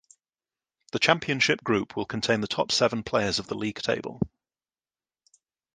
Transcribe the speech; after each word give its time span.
The 0.93 0.97
championship 0.97 1.63
group 1.63 1.95
will 1.95 2.07
contain 2.07 2.41
the 2.41 2.47
top 2.47 2.71
seven 2.71 3.03
players 3.03 3.37
of 3.37 3.45
the 3.45 3.53
league 3.55 3.83
table. 3.83 4.19